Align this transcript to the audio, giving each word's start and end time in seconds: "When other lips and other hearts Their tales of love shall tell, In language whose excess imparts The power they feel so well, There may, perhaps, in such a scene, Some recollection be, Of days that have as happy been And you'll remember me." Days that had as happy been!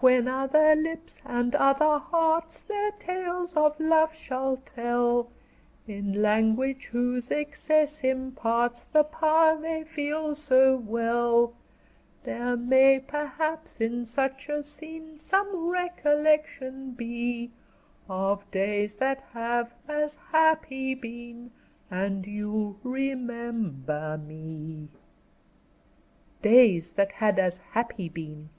"When 0.00 0.28
other 0.28 0.74
lips 0.76 1.22
and 1.24 1.54
other 1.54 1.98
hearts 1.98 2.60
Their 2.60 2.90
tales 2.90 3.56
of 3.56 3.80
love 3.80 4.14
shall 4.14 4.58
tell, 4.58 5.30
In 5.86 6.20
language 6.20 6.88
whose 6.88 7.30
excess 7.30 8.04
imparts 8.04 8.84
The 8.84 9.02
power 9.04 9.56
they 9.58 9.84
feel 9.84 10.34
so 10.34 10.76
well, 10.76 11.54
There 12.24 12.54
may, 12.54 12.98
perhaps, 13.00 13.80
in 13.80 14.04
such 14.04 14.50
a 14.50 14.62
scene, 14.62 15.18
Some 15.18 15.70
recollection 15.70 16.90
be, 16.90 17.50
Of 18.10 18.50
days 18.50 18.96
that 18.96 19.20
have 19.32 19.72
as 19.88 20.16
happy 20.16 20.94
been 20.94 21.50
And 21.90 22.26
you'll 22.26 22.78
remember 22.82 24.18
me." 24.18 24.88
Days 26.42 26.92
that 26.92 27.12
had 27.12 27.38
as 27.38 27.56
happy 27.72 28.10
been! 28.10 28.50